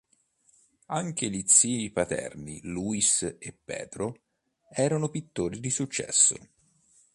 Anche 0.87 1.29
gli 1.29 1.43
zii 1.45 1.91
paterni 1.91 2.59
Luis 2.63 3.35
e 3.37 3.53
Pedro 3.63 4.21
erano 4.67 5.09
pittori 5.09 5.59
di 5.59 5.69
successo. 5.69 6.35